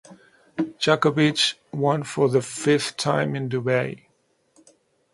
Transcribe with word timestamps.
Djokovic 0.79 1.53
won 1.71 2.01
for 2.01 2.27
the 2.27 2.41
fifth 2.41 2.97
time 2.97 3.35
in 3.35 3.49
Dubai. 3.49 4.07